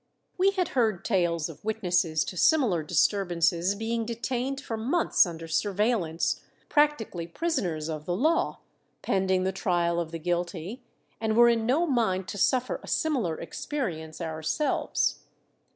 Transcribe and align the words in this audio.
We 0.35 0.49
had 0.49 0.69
heard 0.69 1.05
tales 1.05 1.47
of 1.47 1.63
witnesses 1.63 2.25
to 2.25 2.35
similar 2.35 2.81
disturbances 2.81 3.75
being 3.75 4.03
detained 4.03 4.59
for 4.59 4.75
months 4.75 5.27
under 5.27 5.47
surveillance, 5.47 6.41
practically 6.69 7.27
prisoners 7.27 7.87
of 7.87 8.05
the 8.07 8.15
law, 8.15 8.61
pending 9.03 9.43
the 9.43 9.51
trial 9.51 9.99
of 9.99 10.09
the 10.09 10.17
guilty, 10.17 10.81
and 11.19 11.37
were 11.37 11.49
in 11.49 11.67
no 11.67 11.85
mind 11.85 12.27
to 12.29 12.39
suffer 12.39 12.79
a 12.81 12.87
similar 12.87 13.39
experience 13.39 14.19
ourselves. 14.19 15.19